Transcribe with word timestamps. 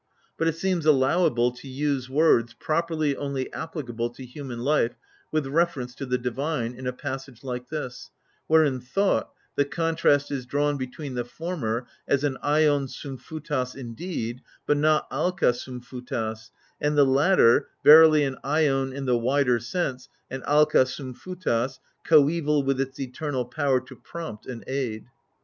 But 0.35 0.47
it 0.47 0.55
seems 0.55 0.87
allowable 0.87 1.51
to 1.51 1.67
use 1.67 2.09
words, 2.09 2.55
properly 2.55 3.15
only 3.15 3.53
applicable 3.53 4.09
to 4.15 4.25
human 4.25 4.57
life, 4.61 4.95
with 5.31 5.45
reference 5.45 5.93
to 5.93 6.07
the 6.07 6.17
divine, 6.17 6.73
in 6.73 6.87
a 6.87 6.91
passage 6.91 7.43
like 7.43 7.69
this, 7.69 8.09
where 8.47 8.63
in 8.63 8.79
thought 8.81 9.29
the 9.55 9.63
contrast 9.63 10.31
is 10.31 10.47
drawn 10.47 10.75
between 10.75 11.13
the 11.13 11.23
former 11.23 11.85
as 12.07 12.23
an 12.23 12.39
aUov 12.43 12.89
orvfKfiVTos 12.89 13.75
indeed, 13.75 14.41
but 14.65 14.77
not 14.77 15.07
uAk^ 15.11 15.37
<r6fi<l>vTos, 15.39 16.49
and 16.81 16.97
the 16.97 17.05
latter, 17.05 17.67
verily 17.83 18.23
an 18.23 18.37
atcuv 18.43 18.95
in 18.95 19.05
the 19.05 19.19
wider 19.19 19.59
sense, 19.59 20.09
and 20.31 20.41
olXk^ 20.45 21.13
(rvfitfiVToSi 21.13 21.77
coeval 22.07 22.65
with 22.65 22.81
its 22.81 22.99
eternal 22.99 23.45
power 23.45 23.79
to 23.79 23.95
prompt 23.95 24.47
and 24.47 24.63
aid. 24.65 25.05